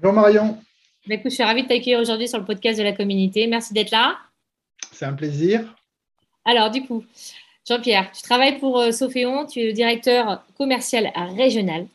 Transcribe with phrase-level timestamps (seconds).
[0.00, 0.58] Bonjour Marion.
[1.06, 3.46] Bah, écoute, je suis ravie de t'accueillir aujourd'hui sur le podcast de la communauté.
[3.46, 4.18] Merci d'être là.
[4.92, 5.74] C'est un plaisir.
[6.44, 7.04] Alors, du coup,
[7.68, 11.86] Jean-Pierre, tu travailles pour euh, Sophéon, tu es directeur commercial régional.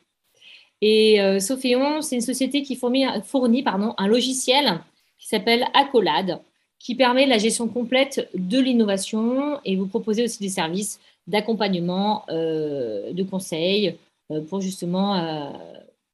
[0.81, 4.79] Et euh, Sophéon, c'est une société qui fournit, fournit pardon, un logiciel
[5.17, 6.39] qui s'appelle Accolade,
[6.79, 13.11] qui permet la gestion complète de l'innovation et vous proposez aussi des services d'accompagnement, euh,
[13.11, 13.97] de conseils
[14.31, 15.51] euh, pour justement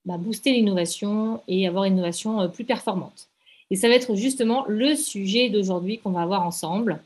[0.05, 3.29] bah, booster l'innovation et avoir une innovation euh, plus performante.
[3.69, 7.01] Et ça va être justement le sujet d'aujourd'hui qu'on va voir ensemble.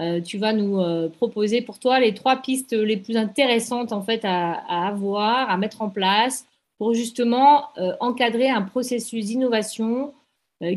[0.00, 4.02] Euh, tu vas nous euh, proposer pour toi les trois pistes les plus intéressantes en
[4.02, 4.54] fait à,
[4.88, 6.46] avoir, à mettre en place
[6.78, 7.68] pour justement
[8.00, 10.12] encadrer un processus d'innovation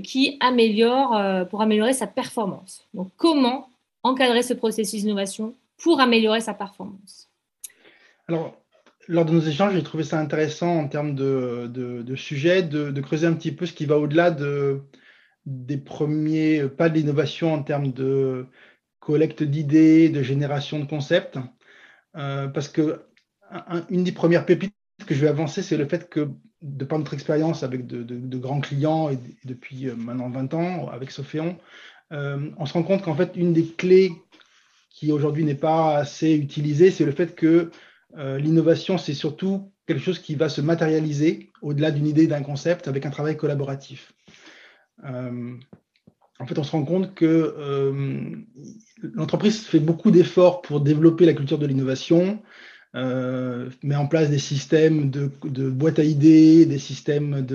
[0.03, 2.85] qui améliore, pour améliorer sa performance.
[2.93, 3.69] Donc, comment
[4.03, 7.27] encadrer ce processus d'innovation pour améliorer sa performance?
[8.27, 8.53] Alors,
[9.07, 13.33] lors de nos échanges, j'ai trouvé ça intéressant en termes de, de, de creuser un
[13.33, 14.81] petit peu ce qui va au-delà de,
[15.45, 18.47] des premiers pas de l'innovation en termes de
[18.99, 21.37] collecte d'idées, de génération de concepts.
[22.15, 23.05] Euh, parce que
[23.51, 24.73] un, une des premières pépites
[25.05, 26.29] que je vais avancer, c'est le fait que,
[26.61, 31.11] de par notre expérience avec de, grands clients et, depuis euh, maintenant 20 ans avec
[31.11, 31.57] Sophéon,
[32.11, 34.11] euh, on se rend compte qu'en fait, une des clés
[34.89, 37.69] qui aujourd'hui n'est pas assez utilisée, c'est le fait que
[38.17, 42.87] euh, l'innovation, c'est surtout quelque chose qui va se matérialiser au-delà d'une idée, d'un concept,
[42.87, 44.13] avec un travail collaboratif.
[45.03, 45.53] Euh,
[46.39, 48.35] en fait, on se rend compte que euh,
[49.01, 52.41] l'entreprise fait beaucoup d'efforts pour développer la culture de l'innovation,
[52.93, 57.45] met en place des systèmes de, de boîtes à idées, des systèmes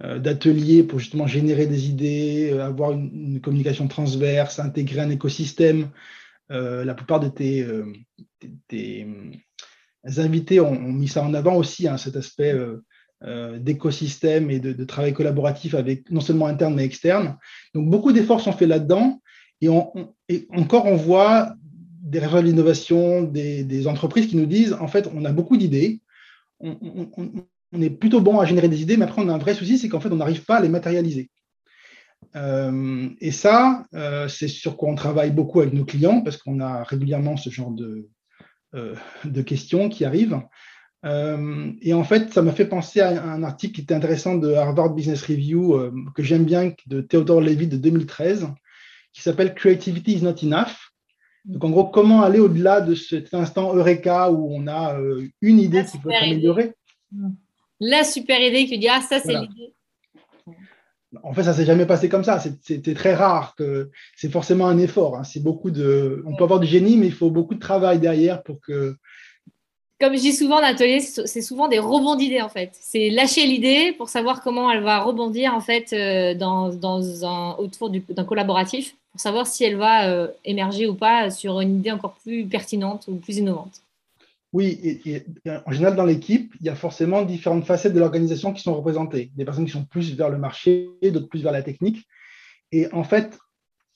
[0.00, 5.90] d'ateliers pour justement générer des idées, avoir une, communication transverse, intégrer un écosystème.
[6.48, 7.64] la plupart de tes,
[10.18, 12.84] invités ont, mis ça en avant aussi, hein, cet aspect euh,
[13.24, 17.36] euh, d'écosystème et de, travail collaboratif avec non seulement interne mais externe.
[17.74, 19.20] Donc beaucoup d'efforts sont faits là-dedans
[19.60, 19.68] et,
[20.50, 21.54] encore on voit
[22.02, 26.00] des réseaux d'innovation, des, entreprises qui nous disent en fait on a beaucoup d'idées,
[26.60, 26.70] on,
[27.80, 29.88] est plutôt bon à générer des idées, mais après on a un vrai souci, c'est
[29.88, 31.30] qu'en fait on n'arrive pas à les matérialiser.
[32.36, 33.84] Euh, et ça,
[34.28, 37.70] c'est sur quoi on travaille beaucoup avec nos clients parce qu'on a régulièrement ce genre
[37.70, 38.08] de,
[38.74, 40.40] de questions qui arrivent.
[41.04, 44.52] Euh, et en fait, ça m'a fait penser à un article qui était intéressant de
[44.54, 48.48] Harvard Business Review, euh, que j'aime bien, de Theodore Levy de 2013,
[49.12, 50.92] qui s'appelle Creativity is not enough.
[51.44, 55.60] Donc, en gros, comment aller au-delà de cet instant Eureka où on a euh, une
[55.60, 56.72] idée qui peut être améliorée?
[57.80, 59.48] La super idée qui dit Ah, ça, c'est voilà.
[61.22, 62.38] En fait, ça s'est jamais passé comme ça.
[62.62, 63.54] C'était très rare
[64.16, 65.16] c'est forcément un effort.
[65.16, 65.22] Hein.
[65.44, 68.96] On peut avoir du génie, mais il faut beaucoup de travail derrière pour que.
[70.00, 72.70] Comme je dis souvent en atelier, c'est souvent des rebonds d'idées en fait.
[72.72, 76.34] C'est lâcher l'idée pour savoir comment elle va rebondir en fait euh,
[77.58, 81.92] autour d'un collaboratif pour savoir si elle va euh, émerger ou pas sur une idée
[81.92, 83.80] encore plus pertinente ou plus innovante.
[84.54, 85.02] Oui,
[85.66, 89.32] en général, dans l'équipe, il y a forcément différentes facettes de l'organisation qui sont représentées.
[89.34, 92.06] Des personnes qui sont plus vers le marché, d'autres plus vers la technique.
[92.70, 93.36] Et en fait,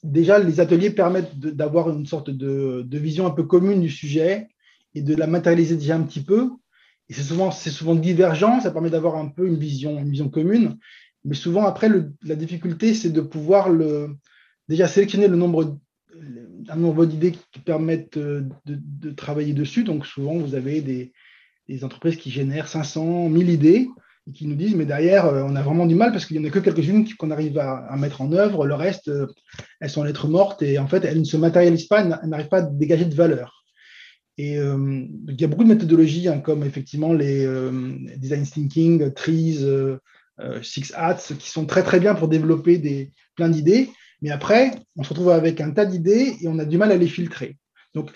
[0.02, 4.48] déjà, les ateliers permettent d'avoir une sorte de, vision un peu commune du sujet
[4.96, 6.50] et de la matérialiser déjà un petit peu.
[7.08, 10.76] Et c'est souvent, souvent divergent, ça permet d'avoir un peu une vision, une vision commune.
[11.24, 11.88] Mais souvent, après,
[12.24, 14.16] la difficulté, c'est de pouvoir le,
[14.68, 15.78] déjà sélectionner le nombre
[16.68, 19.84] un nombre d'idées qui permettent de, de, travailler dessus.
[19.84, 21.12] Donc souvent, vous avez des,
[21.84, 23.88] entreprises qui génèrent 500, 1000 idées
[24.26, 26.48] et qui nous disent, mais derrière, on a vraiment du mal parce qu'il n'y en
[26.48, 28.66] a que quelques-unes qu'on arrive à, à, mettre en œuvre.
[28.66, 29.10] Le reste,
[29.80, 32.58] elles sont lettres mortes et en fait, elles ne se matérialisent pas, elles n'arrivent pas
[32.58, 33.58] à dégager de valeur.
[34.38, 39.12] Et euh, il y a beaucoup de méthodologies, hein, comme effectivement les euh, design thinking,
[39.12, 39.98] trees, euh,
[40.62, 43.90] six hats, qui sont très très bien pour développer des, plein d'idées.
[44.22, 46.96] Mais après, on se retrouve avec un tas d'idées et on a du mal à
[46.96, 47.56] les filtrer.
[47.94, 48.10] Donc,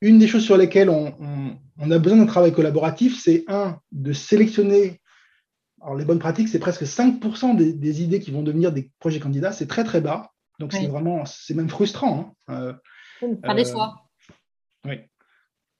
[0.00, 3.78] une des choses sur lesquelles on, on, on a besoin d'un travail collaboratif, c'est un,
[3.92, 5.00] de sélectionner.
[5.80, 9.20] Alors, les bonnes pratiques, c'est presque 5% des, des, idées qui vont devenir des projets
[9.20, 9.52] candidats.
[9.52, 10.30] C'est très, très bas.
[10.58, 10.80] Donc, oui.
[10.80, 12.34] c'est vraiment, c'est même frustrant.
[12.48, 12.78] Hein.
[13.20, 13.96] Euh, Par des choix.
[14.84, 15.00] Oui.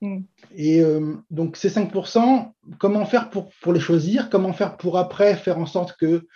[0.00, 0.20] Mm.
[0.54, 4.28] Et euh, donc, ces 5%, comment faire pour, pour les choisir?
[4.28, 6.26] Comment faire pour après faire en sorte que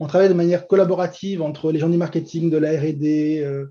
[0.00, 3.68] on travaille de manière collaborative entre les gens du marketing, de la RD,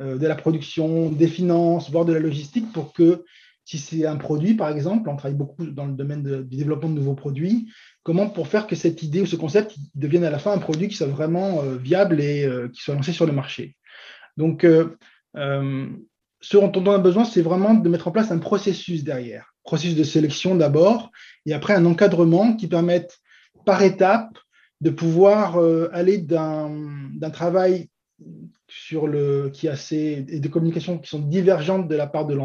[0.00, 3.24] de la production, des finances, voire de la logistique, pour que
[3.64, 6.94] si c'est un produit, par exemple, on travaille beaucoup dans le domaine du développement de
[6.94, 7.68] nouveaux produits,
[8.02, 10.88] comment pour faire que cette idée ou ce concept devienne à la fin un produit
[10.88, 13.76] qui soit vraiment viable et qui soit lancé sur le marché.
[14.36, 14.66] Donc,
[15.34, 19.54] ce dont on a besoin, c'est vraiment de mettre en place un processus derrière.
[19.62, 21.12] Processus de sélection d'abord,
[21.46, 23.18] et après un encadrement qui permette
[23.64, 24.36] par étape
[24.82, 27.88] de pouvoir euh, aller d'un travail
[28.66, 32.36] sur le, qui assez, et de communication qui sont divergentes de la part de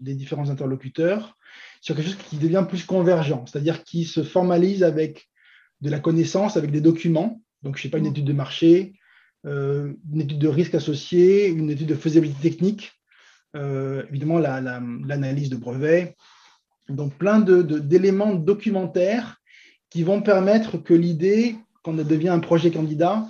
[0.00, 1.36] des différents interlocuteurs
[1.80, 5.28] sur quelque chose qui devient plus convergent, c'est-à-dire qui se formalise avec
[5.80, 7.40] de la connaissance, avec des documents.
[7.62, 8.92] Donc, je ne sais pas, une étude de marché,
[9.46, 12.92] euh, une étude de risque associé, une étude de faisabilité technique,
[13.54, 16.14] euh, évidemment l'analyse de brevets.
[16.90, 19.40] Donc plein d'éléments de, documentaires
[19.88, 23.26] qui vont permettre que l'idée, quand devient un projet candidat,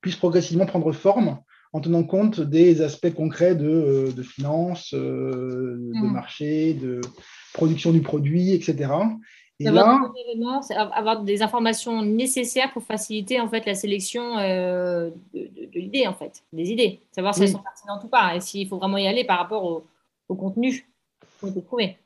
[0.00, 1.38] puisse progressivement prendre forme
[1.72, 6.12] en tenant compte des aspects concrets de, euh, de finances, euh, de mmh.
[6.12, 7.00] marché, de
[7.54, 8.92] production du produit, etc.
[9.60, 10.00] Et là,
[10.92, 16.42] avoir des informations nécessaires pour faciliter en fait la sélection euh, de, l'idée en fait,
[16.52, 19.24] des idées, savoir si elles sont pertinentes ou pas, et s'il faut vraiment y aller
[19.24, 20.88] par rapport au, contenu
[21.42, 21.98] a été trouvé.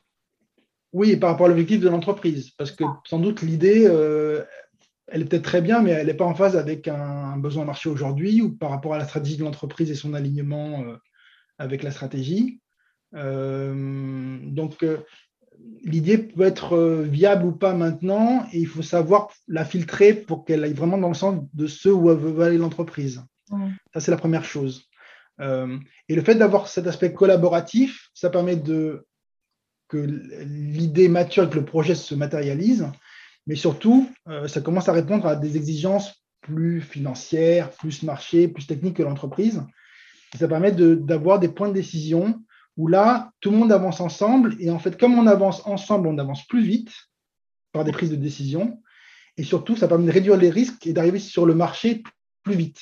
[0.93, 4.43] Oui, par rapport à l'objectif de l'entreprise, parce que sans doute l'idée, euh,
[5.09, 7.89] elle est peut-être très bien, mais elle n'est pas en phase avec un, besoin marché
[7.89, 10.97] aujourd'hui ou par rapport à la stratégie de l'entreprise et son alignement euh,
[11.59, 12.61] avec la stratégie.
[13.13, 14.85] donc,
[15.83, 20.45] l'idée peut être euh, viable ou pas maintenant, et il faut savoir la filtrer pour
[20.45, 23.23] qu'elle aille vraiment dans le sens de ce où veut aller l'entreprise.
[23.95, 24.89] Ça, c'est la première chose.
[25.41, 25.79] Euh,
[26.09, 29.07] et le fait d'avoir cet aspect collaboratif, ça permet de,
[29.89, 32.89] que l'idée mature et que le projet se matérialise,
[33.47, 38.67] mais surtout, euh, ça commence à répondre à des exigences plus financières, plus marché, plus
[38.67, 39.63] techniques que l'entreprise.
[40.39, 42.43] Ça permet d'avoir des points de décision
[42.77, 44.57] où là, tout le monde avance ensemble.
[44.61, 46.91] Et en fait, comme on avance ensemble, on avance plus vite
[47.73, 48.81] par des prises de décision.
[49.37, 52.03] Et surtout, ça permet de réduire les risques et d'arriver sur le marché
[52.43, 52.81] plus vite.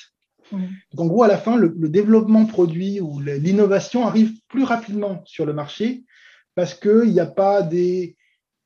[0.51, 5.45] Donc, en gros, à la fin, le, développement produit ou l'innovation arrive plus rapidement sur
[5.45, 6.03] le marché
[6.53, 8.15] parce qu'il n'y a pas des,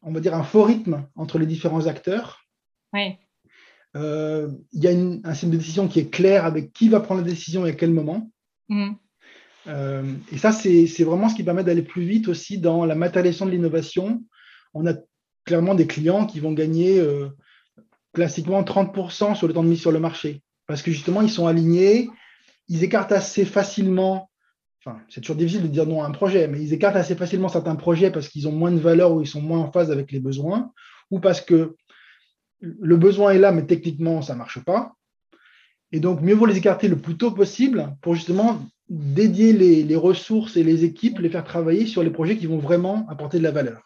[0.02, 2.46] on va dire, un faux rythme entre les différents acteurs.
[3.96, 7.22] Euh, il y a un système de décision qui est clair avec qui va prendre
[7.22, 8.32] la décision et à quel moment.
[8.70, 8.92] Mm.
[9.68, 13.46] Euh, et ça, c'est vraiment ce qui permet d'aller plus vite aussi dans la matérialisation
[13.46, 14.24] de l'innovation.
[14.74, 14.94] On a
[15.46, 17.30] clairement des clients qui vont gagner euh,
[18.14, 20.44] classiquement 30% sur le temps de mise sur le marché.
[20.68, 22.10] Parce que justement, ils sont alignés,
[22.68, 24.29] ils écartent assez facilement,
[24.84, 27.50] enfin, c'est toujours difficile de dire non à un projet, mais ils écartent assez facilement
[27.50, 30.12] certains projets parce qu'ils ont moins de valeur ou ils sont moins en phase avec
[30.12, 30.72] les besoins,
[31.12, 31.76] ou parce que
[32.62, 34.94] le besoin est là, mais techniquement, ça ne marche pas.
[35.92, 38.60] Et donc, mieux vaut les écarter le plus tôt possible pour justement
[38.90, 43.06] dédier les, ressources et les équipes, les faire travailler sur les projets qui vont vraiment
[43.10, 43.82] apporter de la valeur.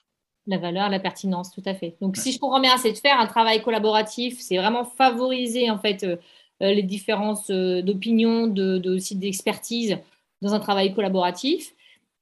[0.47, 1.95] La valeur, la pertinence, tout à fait.
[2.01, 5.77] Donc, si je comprends bien, c'est de faire un travail collaboratif, c'est vraiment favoriser en
[5.77, 6.17] fait euh,
[6.61, 9.97] euh, les différences euh, d'opinion, de, aussi d'expertise
[10.43, 11.73] dans un travail collaboratif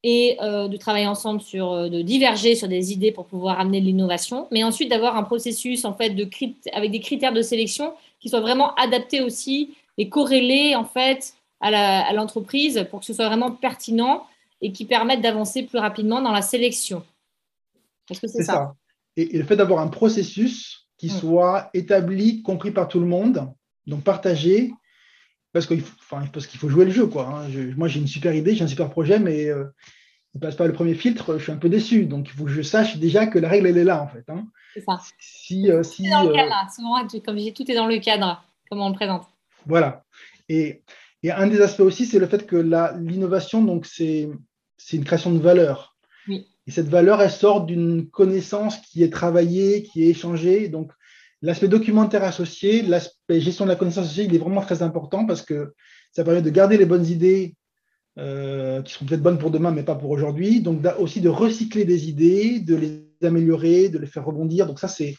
[0.04, 4.48] et de travailler ensemble sur, de diverger sur des idées pour pouvoir amener de l'innovation,
[4.50, 6.28] mais ensuite d'avoir un processus en fait de
[6.74, 12.14] avec des critères de sélection qui soient vraiment adaptés aussi et corrélés en fait à
[12.14, 14.26] l'entreprise pour que ce soit vraiment pertinent
[14.62, 17.04] et qui permette d'avancer plus rapidement dans la sélection.
[18.10, 18.76] Est-ce que c'est ça,
[19.18, 21.10] Et, le fait d'avoir un processus qui mm.
[21.10, 23.52] soit établi, compris par tout le monde,
[23.88, 24.72] donc partagé,
[25.54, 27.08] parce qu'il faut, enfin, qu'il faut jouer le jeu.
[27.08, 27.50] Quoi, hein.
[27.78, 29.66] moi, j'ai une super idée, j'ai un super projet, mais euh,
[30.34, 32.06] il ne passe pas le premier filtre, je suis un peu déçu.
[32.06, 34.24] Donc, il faut que je sache déjà que la règle, elle est là, en fait.
[34.30, 34.46] Hein.
[34.74, 35.00] C'est ça.
[35.20, 38.00] Si, euh, si, dans le euh, cadre, souvent, comme je dis, tout est dans le
[38.00, 39.26] cadre, comment on le présente.
[39.66, 40.04] Voilà.
[40.50, 40.82] Et
[41.24, 44.30] et un des aspects aussi, c'est le fait que l'innovation, donc c'est
[44.92, 45.96] une création de valeur.
[46.68, 50.68] Et cette valeur, elle sort d'une connaissance qui est travaillée, qui est échangée.
[50.68, 50.92] Donc,
[51.42, 55.42] l'aspect documentaire associé, l'aspect gestion de la connaissance associée, il est vraiment très important parce
[55.42, 55.74] que
[56.12, 57.56] ça permet de garder les bonnes idées
[58.18, 60.62] euh, qui seront peut-être bonnes pour demain, mais pas pour aujourd'hui.
[60.62, 64.68] Donc, aussi de recycler des idées, de les améliorer, de les faire rebondir.
[64.68, 65.16] Donc, ça, c'est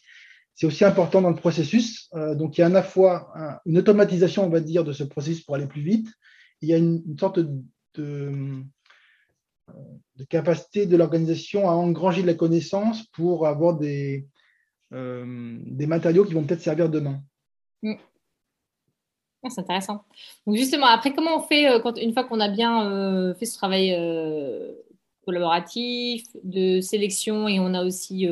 [0.63, 2.09] aussi important dans le processus.
[2.15, 3.33] Euh, donc, il y a à la fois
[3.67, 6.09] une automatisation, on va dire, de ce processus pour aller plus vite.
[6.61, 7.51] Il y a une, sorte de,
[7.97, 8.63] de,
[10.29, 14.29] capacité de l'organisation à engranger de la connaissance pour avoir des,
[14.93, 17.21] euh, des matériaux qui vont peut-être servir demain.
[17.83, 17.95] Mm.
[19.45, 20.05] Ah, c'est intéressant.
[20.47, 23.57] Donc justement, après, comment on fait euh, quand, une fois qu'on a bien fait ce
[23.57, 23.97] travail
[25.25, 28.27] collaboratif, de sélection et on a aussi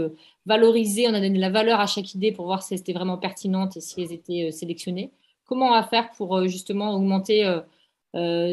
[0.46, 3.18] valoriser, on a donné la valeur à chaque idée pour voir si elles étaient vraiment
[3.18, 5.12] pertinentes et si elles étaient euh, sélectionnées.
[5.46, 7.42] comment on va faire pour justement augmenter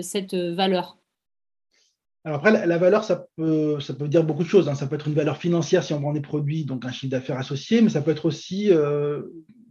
[0.01, 0.97] cette valeur?
[2.27, 4.67] Alors après, la, valeur, ça peut, ça peut dire beaucoup de choses.
[4.67, 4.75] Hein.
[4.75, 7.37] Ça peut être une valeur financière si on vend des produits, donc un chiffre d'affaires
[7.37, 8.69] associé, mais ça peut être aussi,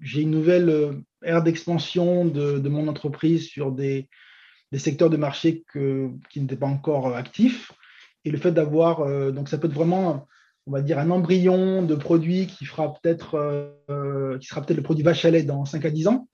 [0.01, 4.09] j'ai une nouvelle ère d'expansion de, mon entreprise sur des,
[4.75, 5.65] secteurs de marché
[6.31, 7.73] qui n'étaient pas encore actifs.
[8.25, 10.27] Et le fait d'avoir, donc ça peut être vraiment
[10.67, 13.37] on va dire, un embryon de produit qui, fera peut-être,
[13.89, 16.29] euh, qui sera peut-être le produit vache à lait dans 5 à 10 ans.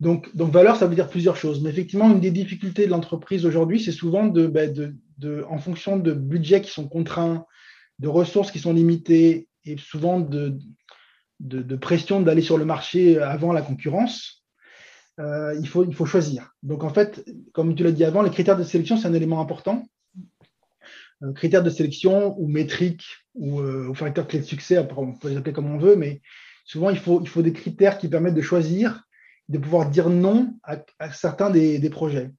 [0.00, 1.62] Donc, donc, valeur, ça veut dire plusieurs choses.
[1.62, 4.94] Mais effectivement, une des difficultés de l'entreprise aujourd'hui, c'est souvent de, ben, de,
[5.48, 7.46] en fonction de budgets qui sont contraints,
[7.98, 10.56] de ressources qui sont limitées et souvent de,
[11.76, 14.44] pression d'aller sur le marché avant la concurrence,
[15.18, 16.54] euh, il, faut, choisir.
[16.62, 19.40] Donc, en fait, comme tu l'as dit avant, les critères de sélection, c'est un élément
[19.40, 19.86] important.
[21.22, 25.36] Euh, critères de sélection ou métriques ou, euh, facteurs clés de succès, on peut les
[25.36, 26.22] appeler comme on veut, mais
[26.64, 29.04] souvent il faut des critères qui permettent de choisir,
[29.50, 32.30] de pouvoir dire non à, certains des, projets.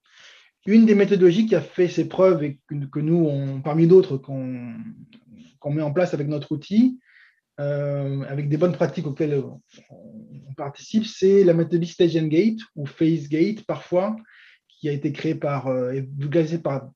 [0.65, 4.75] Une des méthodologies qui a fait ses preuves et que, nous, parmi d'autres, qu'on
[5.65, 6.99] met en place avec notre outil,
[7.59, 9.41] euh, avec des bonnes pratiques auxquelles
[9.89, 14.15] on, participe, c'est la méthodologie Stage Gate ou Phase Gate parfois,
[14.67, 16.89] qui a été créé par, euh, et par,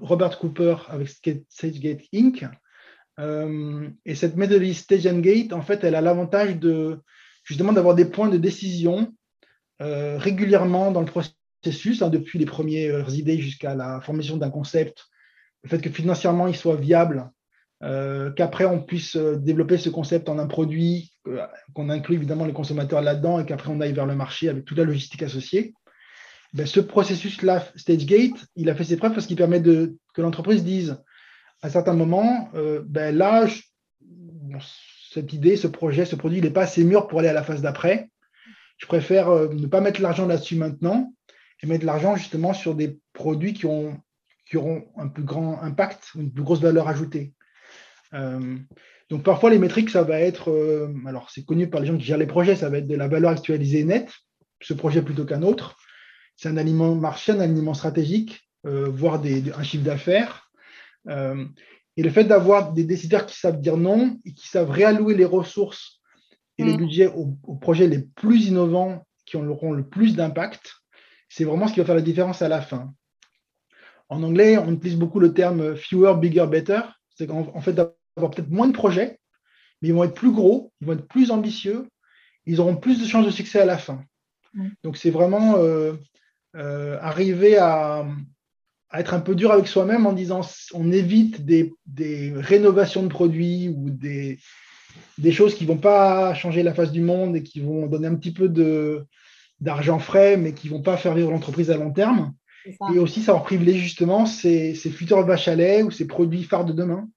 [0.00, 2.44] Robert Cooper avec StageGate Inc.
[3.18, 7.00] Euh, et cette méthodologie Stage Gate, en fait, elle a l'avantage de
[7.44, 9.14] justement d'avoir des points de décision
[9.82, 11.36] euh, régulièrement dans le processus,
[12.02, 15.06] hein, depuis les premières idées jusqu'à la formation d'un concept,
[15.62, 17.30] le fait que financièrement il soit viable,
[17.80, 21.12] qu'après on puisse développer ce concept en un produit,
[21.74, 24.78] qu'on inclut évidemment les consommateurs là-dedans et qu'après on aille vers le marché avec toute
[24.78, 25.74] la logistique associée.
[26.54, 30.64] Ben, ce processus-là, StageGate, il a fait ses preuves parce qu'il permet de, que l'entreprise
[30.64, 30.96] dise
[31.62, 33.46] à certains moments, euh, ben là,
[35.10, 37.42] cette idée, ce projet, ce produit, il n'est pas assez mûr pour aller à la
[37.42, 38.08] phase d'après.
[38.78, 41.12] Je préfère euh, ne pas mettre l'argent là-dessus maintenant
[41.62, 44.00] et mettre l'argent justement sur des produits qui, ont,
[44.48, 47.34] qui auront un plus grand impact, une plus grosse valeur ajoutée.
[48.14, 48.56] Euh,
[49.10, 50.50] donc parfois les métriques, ça va être,
[51.06, 53.08] alors c'est connu par les gens qui gèrent les projets, ça va être de la
[53.08, 54.12] valeur actualisée nette,
[54.60, 55.76] ce projet plutôt qu'un autre
[56.36, 60.50] c'est un aliment marché, un aliment stratégique, euh, voire des, un chiffre d'affaires.
[61.08, 61.46] Euh,
[61.96, 65.24] et le fait d'avoir des décideurs qui savent dire non et qui savent réallouer les
[65.24, 66.00] ressources
[66.58, 66.76] et les mm.
[66.76, 70.74] budgets aux, projets les plus innovants qui auront le plus d'impact,
[71.28, 72.92] c'est vraiment ce qui va faire la différence à la fin.
[74.08, 76.80] En anglais, on utilise beaucoup le terme fewer, bigger, better.
[77.16, 79.18] C'est qu'en fait d'avoir peut-être moins de projets,
[79.80, 81.88] mais ils vont être plus gros, ils vont être plus ambitieux,
[82.44, 84.02] ils auront plus de chances de succès à la fin.
[84.54, 84.68] Mm.
[84.84, 85.94] Donc c'est vraiment euh,
[86.56, 88.06] euh, arriver à,
[88.92, 90.40] être un peu dur avec soi-même en disant
[90.72, 91.74] on évite des,
[92.36, 94.38] rénovations de produits ou des,
[95.32, 98.14] choses qui ne vont pas changer la face du monde et qui vont donner un
[98.14, 98.48] petit peu
[99.60, 102.34] d'argent frais, mais qui ne vont pas faire vivre l'entreprise à long terme.
[102.92, 106.42] Et aussi, ça va privilégier justement ces, ces futurs vaches à lait ou ces produits
[106.42, 107.08] phares de demain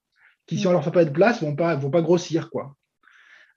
[0.49, 2.49] qui, si on leur fait pas de place, ne vont pas, vont pas grossir.
[2.49, 2.75] Quoi.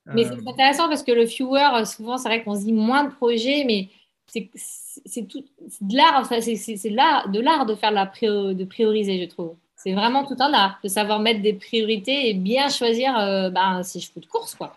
[0.07, 0.51] Mais c'est euh.
[0.51, 3.89] intéressant parce que le fewer, souvent, c'est vrai qu'on se dit moins de projets, mais
[4.27, 5.45] c'est tout
[5.81, 9.57] de l'art, c'est de l'art de faire la de prioriser, je trouve.
[9.77, 13.83] C'est vraiment tout un art de savoir mettre des priorités et bien choisir euh, ben,
[13.83, 14.77] ses chevaux de course, quoi.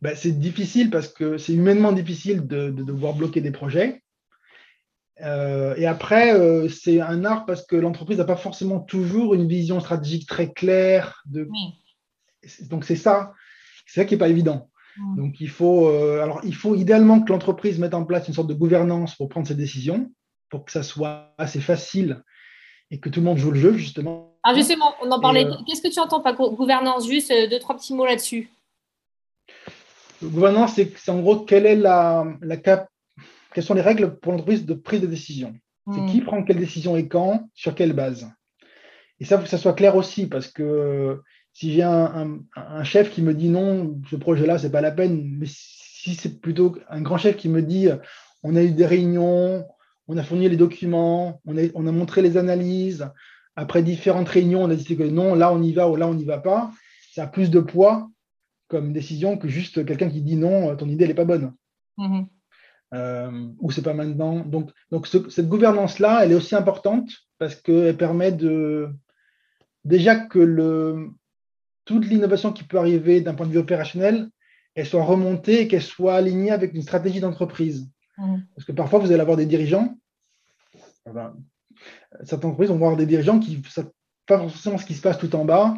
[0.00, 4.02] Ben, c'est difficile parce que c'est humainement difficile de, devoir bloquer des projets.
[5.20, 9.48] Euh, et après, euh, c'est un art parce que l'entreprise n'a pas forcément toujours une
[9.48, 11.22] vision stratégique très claire.
[11.26, 11.48] De...
[12.70, 13.32] Donc c'est ça,
[13.86, 14.70] c'est ça qui n'est pas évident.
[14.96, 15.16] Mm.
[15.16, 18.48] Donc il faut, euh, alors il faut idéalement que l'entreprise mette en place une sorte
[18.48, 20.12] de gouvernance pour prendre ses décisions,
[20.48, 22.22] pour que ça soit assez facile
[22.92, 24.36] et que tout le monde joue le jeu justement.
[24.44, 25.48] Ah justement, on en parlait.
[25.66, 27.08] Qu'est-ce que tu entends par gouvernance?
[27.08, 28.48] Juste deux trois petits mots là-dessus.
[30.22, 32.88] Gouvernance, c'est en gros quelle est la, la cap...
[33.54, 35.54] quelles sont les règles pour l'entreprise de prise de décision?
[35.92, 36.06] C'est mm.
[36.06, 38.28] qui prend quelle décision et quand, sur quelle base?
[39.20, 41.20] Et ça, il faut que ça soit clair aussi, parce que
[41.52, 42.38] si j'ai un,
[42.84, 46.76] chef qui me dit non, ce projet-là, c'est pas la peine, mais si c'est plutôt
[46.88, 47.88] un grand chef qui me dit
[48.42, 49.66] on a eu des réunions,
[50.06, 53.08] on a fourni les documents, on a, on a montré les analyses,
[53.56, 56.14] après différentes réunions, on a décidé que non, là on y va ou là on
[56.14, 56.70] n'y va pas,
[57.12, 58.08] ça a plus de poids
[58.68, 61.54] comme décision que juste quelqu'un qui dit non, ton idée n'est pas bonne.
[61.98, 62.26] Mm-hmm.
[62.94, 64.44] Euh, ou c'est pas maintenant.
[64.44, 68.88] Donc, donc cette gouvernance-là, elle est aussi importante parce qu'elle permet de
[69.84, 71.10] déjà que le,
[71.84, 74.28] toute l'innovation qui peut arriver d'un point de vue opérationnel,
[74.74, 77.90] elle soit remontée et qu'elle soit alignée avec une stratégie d'entreprise.
[78.16, 78.36] Mmh.
[78.54, 79.96] Parce que parfois, vous allez avoir des dirigeants,
[82.22, 83.90] certaines entreprises vont avoir des dirigeants qui ne savent
[84.26, 85.74] pas forcément ce qui se passe tout en bas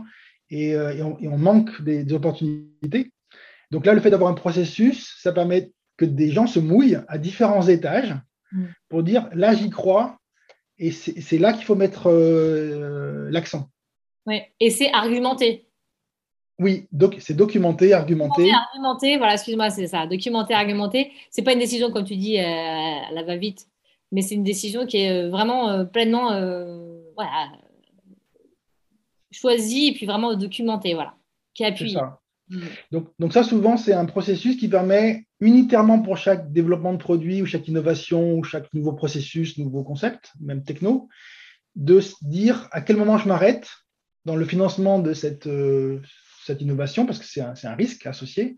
[0.50, 3.12] et, euh, on, manque des, opportunités.
[3.70, 7.18] Donc là, le fait d'avoir un processus, ça permet que des gens se mouillent à
[7.18, 8.14] différents étages
[8.52, 8.64] mm.
[8.88, 10.18] pour dire là, j'y crois,
[10.78, 13.68] et c'est là qu'il faut mettre euh, l'accent.
[14.26, 15.66] Oui, et c'est argumenté.
[16.58, 16.88] Oui,
[17.18, 18.50] c'est documenté, argumenté.
[18.50, 20.06] Argumenté, voilà, excuse-moi, c'est ça.
[20.06, 21.12] Documenté, argumenté.
[21.30, 23.66] C'est pas une décision, comme tu dis, euh, la va-vite,
[24.12, 26.28] mais c'est une décision qui est euh, vraiment pleinement
[27.14, 27.50] voilà,
[29.30, 31.14] choisie et puis vraiment documentée, voilà,
[31.54, 31.96] qui appuie.
[32.48, 32.60] Mm.
[32.90, 37.42] Donc, donc ça, souvent, c'est un processus qui permet unitairement pour chaque développement de produit
[37.42, 41.08] ou chaque innovation ou chaque nouveau processus, nouveau concept, même techno,
[41.76, 43.68] de se dire à quel moment je m'arrête
[44.24, 46.00] dans le financement de cette, euh,
[46.44, 48.56] cette innovation, parce que c'est un, un, risque associé.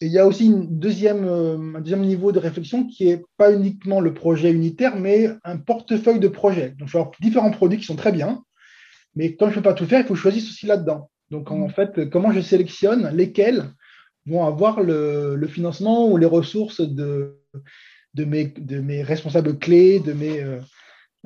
[0.00, 3.22] Et il y a aussi une deuxième, euh, un deuxième niveau de réflexion qui n'est
[3.36, 6.74] pas uniquement le projet unitaire, mais un portefeuille de projets.
[6.78, 8.44] Donc, je vais avoir différents produits qui sont très bien,
[9.16, 11.10] mais quand je ne peux pas tout faire, il faut choisir ceci là-dedans.
[11.30, 11.70] Donc, en mm.
[11.70, 13.64] fait, comment je sélectionne lesquels
[14.26, 17.40] vont avoir le, financement ou les ressources de,
[18.14, 20.40] de, mes, de mes responsables clés, de mes.
[20.40, 20.60] Euh,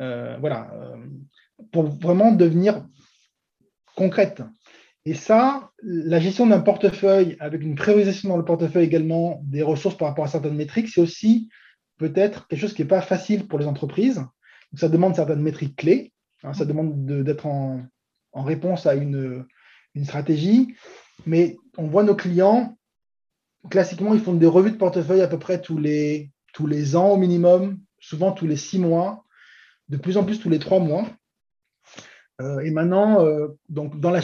[0.01, 0.97] euh, voilà, euh,
[1.73, 2.87] pour vraiment devenir
[3.97, 4.43] concrète.
[5.05, 9.97] Et ça, la gestion d'un portefeuille avec une priorisation dans le portefeuille également des ressources
[9.97, 11.49] par rapport à certaines métriques, c'est aussi
[11.99, 14.23] peut-être quelque chose qui n'est pas facile pour les entreprises.
[14.75, 16.13] ça demande certaines métriques clés.
[16.43, 17.83] Hein, ça demande d'être en,
[18.35, 19.45] réponse à une,
[20.05, 20.77] stratégie.
[21.27, 22.79] Mais on voit nos clients
[23.71, 27.11] classiquement, ils font des revues de portefeuille à peu près tous les, tous les ans
[27.11, 29.25] au minimum, souvent tous les six mois,
[29.89, 31.07] de plus en plus tous les trois mois.
[32.41, 34.21] Euh, et maintenant, euh, donc dans, la,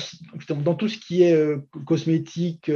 [0.49, 2.71] dans tout ce qui est euh, cosmétique,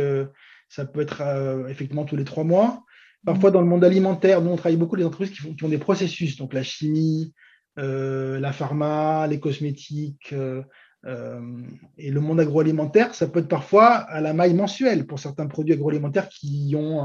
[0.69, 1.23] ça peut être
[1.69, 2.85] effectivement tous les trois mois.
[3.25, 6.37] Parfois, dans le monde alimentaire, nous, on travaille beaucoup les entreprises qui ont des processus,
[6.37, 7.33] donc la chimie,
[7.79, 10.35] la pharma, les cosmétiques,
[11.07, 11.41] euh,
[11.97, 15.75] et le monde agroalimentaire, ça peut être parfois à la maille mensuelle pour certains produits
[15.75, 17.03] agroalimentaires qui ont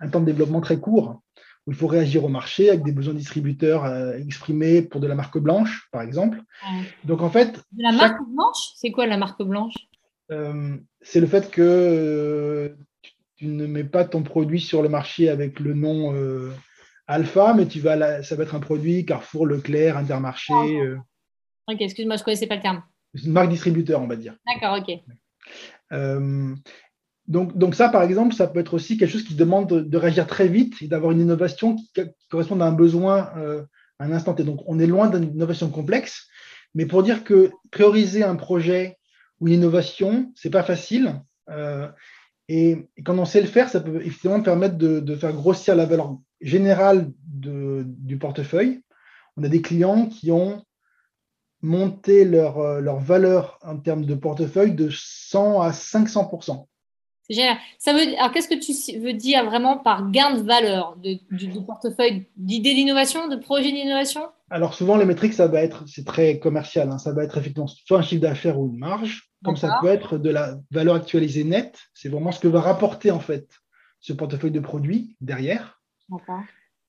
[0.00, 1.22] un, temps de développement très court,
[1.66, 5.14] où il faut réagir au marché avec des besoins distributeurs euh, exprimés pour de la
[5.14, 6.42] marque blanche, par exemple.
[7.04, 7.52] Donc en fait.
[7.72, 8.72] De la marque blanche?
[8.76, 9.74] C'est quoi la marque blanche?
[10.30, 12.76] Euh, C'est le fait que
[13.36, 16.12] tu ne mets pas ton produit sur le marché avec le nom
[17.10, 20.54] Alpha, mais tu vas ça va être un produit Carrefour, Leclerc, Intermarché.
[21.66, 22.82] Ok, excuse-moi, je ne connaissais pas le terme.
[23.14, 24.36] C'est une marque distributeur, on va dire.
[24.46, 24.96] D'accord, ok.
[25.92, 26.54] Euh,
[27.26, 30.28] donc, donc, ça, par exemple, ça peut être aussi quelque chose qui demande de, réagir
[30.28, 31.88] très vite et d'avoir une innovation qui,
[32.30, 33.62] corresponde à un besoin euh,
[33.98, 34.44] à un instant T.
[34.44, 36.28] Donc, on est loin d'une innovation complexe,
[36.74, 38.98] mais pour dire que prioriser un projet
[39.40, 41.20] ou une innovation, c'est pas facile.
[41.48, 41.88] Euh,
[42.48, 45.86] et, quand on sait le faire, ça peut effectivement permettre de, de faire grossir la
[45.86, 48.82] valeur générale de, du portefeuille.
[49.36, 50.62] On a des clients qui ont
[51.62, 56.66] monter leur, euh, leur valeur en termes de portefeuille de 100 à 500%
[57.28, 57.56] C'est génial.
[57.78, 61.50] Ça veut, alors, qu'est-ce que tu veux dire vraiment par gain de valeur de, du,
[61.64, 62.26] portefeuille?
[62.36, 64.22] D'idées d'innovation, de projets d'innovation?
[64.48, 66.98] Alors, souvent, les métriques, ça va être, c'est très commercial, hein.
[66.98, 70.18] ça va être effectivement soit un chiffre d'affaires ou une marge, comme ça peut être
[70.18, 71.78] de la valeur actualisée nette.
[71.94, 73.48] C'est vraiment ce que va rapporter, en fait,
[74.00, 75.79] ce portefeuille de produits derrière.
[76.10, 76.42] D'accord.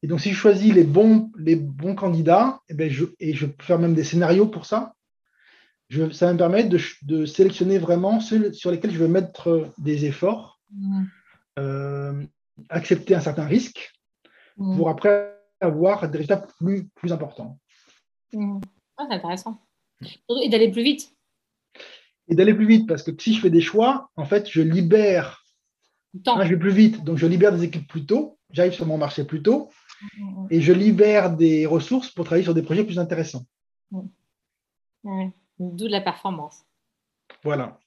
[0.04, 3.34] Et donc, si je choisis les bons, les bons candidats, et, eh ben je, et
[3.34, 4.96] je peux faire même des scénarios pour ça,
[5.90, 9.74] je, ça va me permettre de, de, sélectionner vraiment ceux sur lesquels je veux mettre
[9.78, 11.04] des efforts, mmh.
[11.60, 12.24] euh,
[12.70, 13.92] accepter un certain risque,
[14.58, 14.78] mmh.
[14.78, 17.60] pour après avoir des résultats plus, plus importants.
[18.34, 18.62] Mmh.
[18.98, 19.62] Ah, c'est intéressant.
[20.44, 21.14] Et d'aller plus vite.
[22.28, 25.44] Et d'aller plus vite, parce que si je fais des choix, en fait, je libère.
[26.26, 28.98] Hein, je vais plus vite, donc je libère des équipes plus tôt, j'arrive sur mon
[28.98, 29.70] marché plus tôt,
[30.50, 33.46] et je libère des ressources pour travailler sur des projets plus intéressants.
[35.04, 36.64] D'où de la performance.
[37.44, 37.80] Voilà.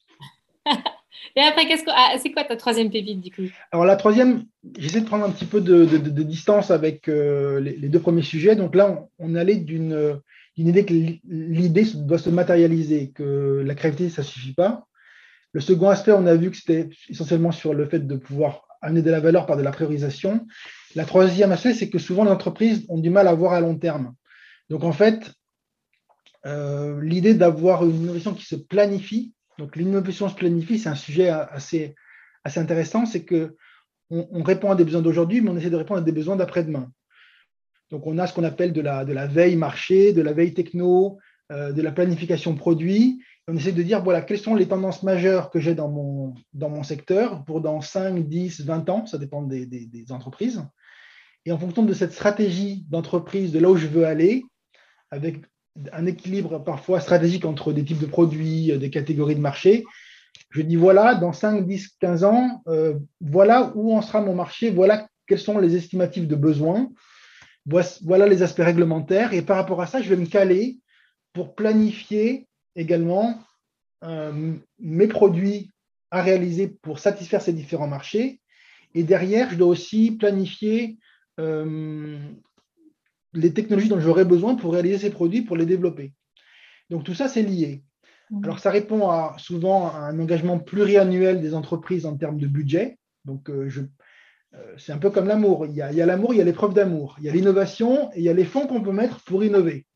[1.36, 3.52] et après, qu'est-ce que, ah, c'est quoi ta troisième pépite du coup?
[3.72, 4.44] Alors la troisième,
[4.78, 5.84] j'essaie de prendre un petit peu de,
[6.22, 8.56] distance avec euh, les, deux premiers sujets.
[8.56, 10.20] Donc là, on, allait d'une
[10.56, 14.86] idée que l'idée doit se matérialiser, que la créativité, ça ne suffit pas.
[15.52, 19.02] Le second aspect, on a vu que c'était essentiellement sur le fait de pouvoir amener
[19.02, 20.46] de la valeur par de la priorisation.
[20.94, 23.76] La troisième aspect, c'est que souvent les entreprises ont du mal à voir à long
[23.76, 24.14] terme.
[24.70, 25.32] Donc en fait,
[26.46, 31.28] euh, l'idée d'avoir une innovation qui se planifie, donc l'innovation se planifie, c'est un sujet
[31.28, 31.94] assez,
[32.44, 33.56] assez intéressant, c'est que
[34.10, 36.92] on, répond à des besoins d'aujourd'hui, mais on essaie de répondre à des besoins d'après-demain.
[37.90, 40.54] Donc on a ce qu'on appelle de la, de la veille marché, de la veille
[40.54, 41.18] techno,
[41.50, 43.22] euh, de la planification produit.
[43.48, 47.44] On essaie de dire, voilà, quelles sont les tendances majeures que j'ai dans mon, secteur
[47.44, 50.64] pour dans 5, 10, 20 ans, ça dépend des, entreprises.
[51.44, 54.44] Et en fonction de cette stratégie d'entreprise, de là où je veux aller,
[55.10, 55.42] avec
[55.92, 59.84] un équilibre parfois stratégique entre des types de produits, des catégories de marché,
[60.50, 64.70] je dis voilà, dans 5, 10, 15 ans, euh, voilà où en sera mon marché,
[64.70, 66.90] voilà quels sont les estimatifs de besoins,
[67.66, 70.78] voilà les aspects réglementaires, et par rapport à ça, je vais me caler
[71.32, 73.38] pour planifier également
[74.04, 75.70] euh, mes produits
[76.10, 78.40] à réaliser pour satisfaire ces différents marchés.
[78.94, 80.98] Et derrière, je dois aussi planifier
[81.40, 82.18] euh,
[83.32, 86.12] les technologies dont j'aurai besoin pour réaliser ces produits, pour les développer.
[86.90, 87.82] Donc tout ça, c'est lié.
[88.30, 88.44] Mmh.
[88.44, 92.98] Alors ça répond à, souvent à un engagement pluriannuel des entreprises en termes de budget.
[93.24, 93.68] Donc euh,
[94.76, 95.66] c'est un peu comme l'amour.
[95.66, 97.16] Il y a l'amour, il y a l'épreuve d'amour.
[97.18, 99.86] Il y a l'innovation et il y a les fonds qu'on peut mettre pour innover.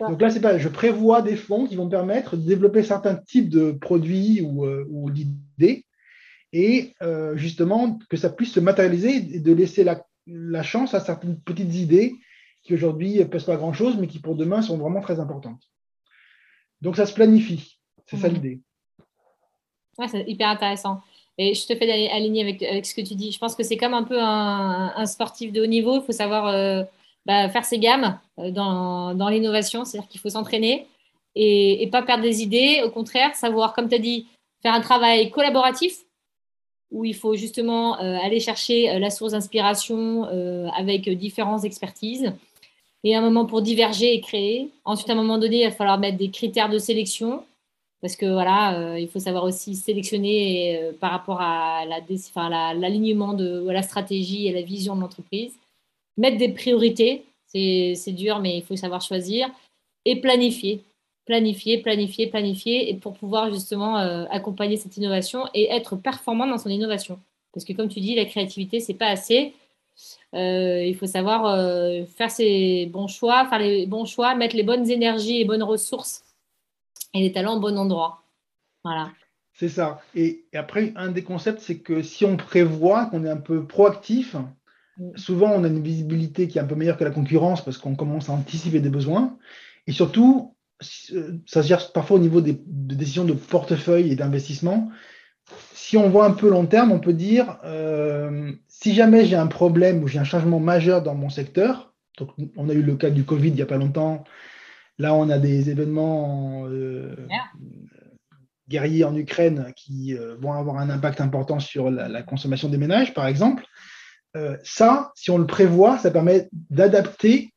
[0.00, 3.48] Donc là, c'est pas, je prévois des fonds qui vont permettre de développer certains types
[3.48, 5.84] de produits ou, euh, d'idées
[6.52, 11.40] et euh, justement que ça puisse se matérialiser et de laisser la, chance à certaines
[11.40, 12.14] petites idées
[12.62, 15.62] qui aujourd'hui ne pèsent pas grand-chose, mais qui pour demain sont vraiment très importantes.
[16.80, 18.34] Donc ça se planifie, c'est ça mmh.
[18.34, 18.60] l'idée.
[19.98, 21.00] Ouais, c'est hyper intéressant.
[21.38, 23.32] Et je te fais aligner avec, avec, ce que tu dis.
[23.32, 25.96] Je pense que c'est comme un peu un, sportif de haut niveau.
[25.96, 26.82] Il faut savoir euh,
[27.28, 30.86] bah, faire ses gammes euh, dans, l'innovation, c'est-à-dire qu'il faut s'entraîner
[31.34, 32.80] et, et, pas perdre des idées.
[32.82, 34.26] Au contraire, savoir, comme tu as dit,
[34.62, 35.98] faire un travail collaboratif
[36.90, 40.24] où il faut justement euh, aller chercher euh, la source d'inspiration
[40.74, 42.32] avec différentes expertises.
[43.04, 44.70] Et un moment pour diverger et créer.
[44.86, 47.44] Ensuite, à un moment donné, il va falloir mettre des critères de sélection
[48.00, 53.82] parce que voilà, il faut savoir aussi sélectionner par rapport à l'alignement la, de la
[53.82, 55.52] stratégie et la vision de l'entreprise
[56.18, 59.48] mettre des priorités, c'est dur, mais il faut savoir choisir,
[60.04, 60.82] et planifier,
[61.24, 66.58] planifier, planifier, planifier, et pour pouvoir justement euh, accompagner cette innovation et être performant dans
[66.58, 67.18] son innovation.
[67.52, 69.54] Parce que comme tu dis, la créativité, c'est pas assez.
[70.34, 74.62] Euh, il faut savoir euh, faire ses bons choix, faire les bons choix, mettre les
[74.62, 76.22] bonnes énergies et bonnes ressources
[77.14, 78.22] et les talents au bon endroit.
[78.84, 79.10] Voilà.
[79.54, 80.00] C'est ça.
[80.14, 83.64] Et, et, après, un des concepts, c'est que si on prévoit, qu'on est un peu
[83.64, 84.36] proactif,
[85.16, 87.94] souvent on a une visibilité qui est un peu meilleure que la concurrence parce qu'on
[87.94, 89.36] commence à anticiper des besoins.
[89.86, 94.90] Et surtout, ça se gère parfois au niveau des, décisions de portefeuille et d'investissement.
[95.72, 99.46] Si on voit un peu long terme, on peut dire euh, si jamais j'ai un
[99.46, 103.10] problème ou j'ai un changement majeur dans mon secteur, donc on a eu le cas
[103.10, 104.24] du Covid il n'y a pas longtemps,
[104.98, 107.16] là on a des événements euh,
[108.68, 113.14] guerriers en Ukraine qui euh, vont avoir un impact important sur la, consommation des ménages,
[113.14, 113.64] par exemple.
[114.36, 117.52] Euh, ça, si on le prévoit, ça permet d'adapter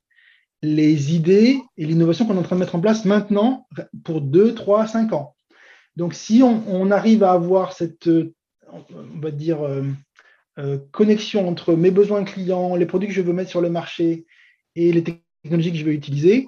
[0.62, 3.68] les idées et l'innovation qu'on est en train de mettre en place maintenant
[4.04, 5.36] pour 2, 3, 5 ans.
[5.96, 8.08] Donc, si on, arrive à avoir cette,
[8.72, 9.84] on va dire, euh,
[10.60, 14.26] euh, connexion entre mes besoins clients, les produits que je veux mettre sur le marché
[14.76, 16.48] et les technologies que je veux utiliser,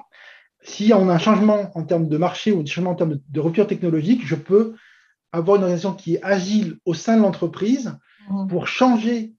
[0.62, 3.40] si on a un changement en termes de marché ou un changement en termes de,
[3.40, 4.76] rupture technologique, je peux
[5.34, 7.98] avoir une organisation qui est agile au sein de l'entreprise
[8.30, 8.48] mmh.
[8.48, 9.34] pour changer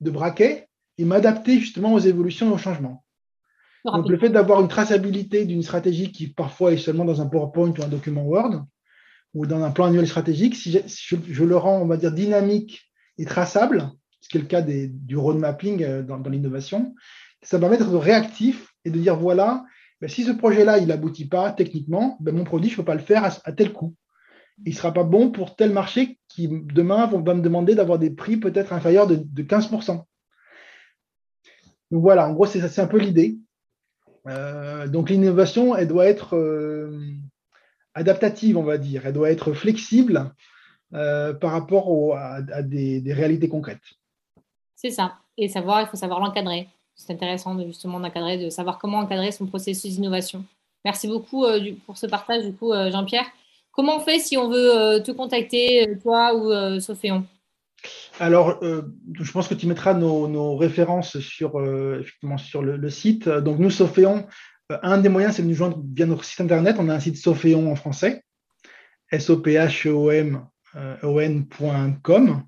[0.00, 3.04] de braquet et m'adapter justement aux évolutions et aux changements.
[3.84, 7.72] Donc le fait d'avoir une traçabilité d'une stratégie qui parfois est seulement dans un PowerPoint
[7.78, 8.64] ou un document Word
[9.34, 10.80] ou dans un plan annuel stratégique, si
[11.28, 15.16] je, le rends, on va dire, dynamique et traçable, ce qui est le cas du
[15.16, 16.94] road mapping euh, dans, l'innovation,
[17.42, 19.64] ça va permettre de réactif et de dire voilà,
[20.00, 22.94] ben, si ce projet-là, il n'aboutit pas techniquement, ben, mon produit, je ne peux pas
[22.94, 23.94] le faire à, tel coût.
[24.64, 28.10] Il ne sera pas bon pour tel marché qui, demain, va me demander d'avoir des
[28.10, 30.04] prix peut-être inférieurs de, 15%.
[31.90, 33.38] Donc voilà, en gros, c'est un peu l'idée.
[34.26, 36.98] Euh, donc l'innovation, elle doit être euh,
[37.94, 39.06] adaptative, on va dire.
[39.06, 40.32] Elle doit être flexible
[40.94, 43.82] euh, par rapport à, des, réalités concrètes.
[44.74, 45.16] C'est ça.
[45.36, 46.68] Et savoir, il faut savoir l'encadrer.
[46.94, 50.44] C'est intéressant de justement d'encadrer, de savoir comment encadrer son processus d'innovation.
[50.84, 51.44] Merci beaucoup
[51.84, 53.26] pour ce partage, du coup, Jean-Pierre.
[53.76, 57.26] Comment on fait si on veut euh, te contacter, euh, toi ou euh, Sophéon?
[58.18, 62.02] Alors, je pense que tu mettras nos, références sur, le,
[62.88, 63.28] site.
[63.28, 64.26] Donc, nous, Sophéon,
[64.82, 66.76] un des moyens, c'est de nous joindre via notre site internet.
[66.80, 68.24] On a un site Sophéon en français,
[69.12, 70.46] s o p h e o m
[71.02, 72.42] on.com.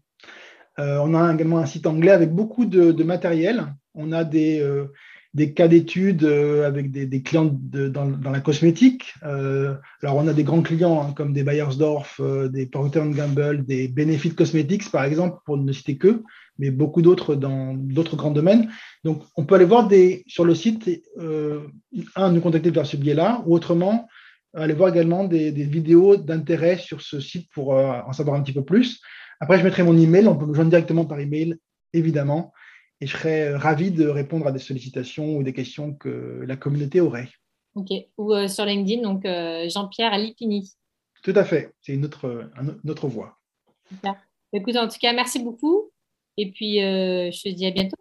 [0.79, 3.67] on a également un site anglais avec beaucoup de matériel.
[3.95, 4.61] On a des,
[5.35, 9.15] des cas d'études euh, avec des, clients dans, la cosmétique.
[9.25, 13.65] Euh, alors, on a des grands clients hein, comme des Bayersdorf, euh, des Procter Gamble,
[13.65, 16.23] des Benefit Cosmetics, par exemple, pour ne citer que,
[16.59, 18.71] mais beaucoup d'autres dans d'autres grands domaines.
[19.05, 20.89] Donc, on peut aller voir des, sur le site,
[22.17, 24.09] un, nous contacter vers ce biais-là, ou autrement,
[24.55, 28.65] aller voir également des, vidéos d'intérêt sur ce site pour en savoir un petit peu
[28.65, 29.01] plus.
[29.41, 31.57] Après, je mettrai mon email, on peut me joindre directement par email,
[31.93, 32.53] évidemment
[33.01, 36.57] et je serais euh, ravi de répondre à des sollicitations ou des questions que la
[36.57, 37.29] communauté aurait.
[37.75, 40.73] Ok, ou euh, sur LinkedIn, donc euh, Jean-Pierre Lipini.
[41.23, 43.39] Tout à fait, c'est une autre, une autre voie.
[44.53, 45.91] Écoute, en tout cas, merci beaucoup.
[46.37, 47.97] Et puis, je te dis à bientôt.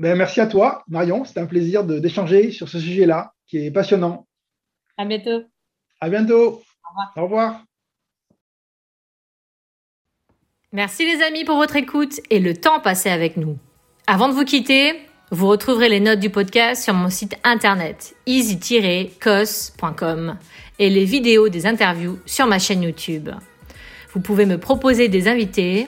[0.00, 1.24] Ben, merci à toi, Marion.
[1.24, 4.26] C'était un plaisir d'échanger sur ce sujet-là qui est passionnant.
[4.96, 5.44] À bientôt.
[6.00, 6.62] À bientôt.
[7.16, 7.64] Au revoir.
[10.72, 13.58] Merci les amis pour votre écoute et le temps passé avec nous.
[14.12, 14.94] Avant de vous quitter,
[15.30, 19.16] vous retrouverez les notes du podcast sur mon site internet easy-cos.com
[20.80, 23.30] et les vidéos des interviews sur ma chaîne YouTube.
[24.12, 25.86] Vous pouvez me proposer des invités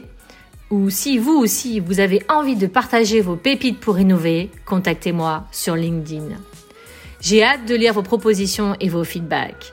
[0.71, 5.75] ou si vous aussi vous avez envie de partager vos pépites pour innover, contactez-moi sur
[5.75, 6.37] LinkedIn.
[7.21, 9.73] J'ai hâte de lire vos propositions et vos feedbacks.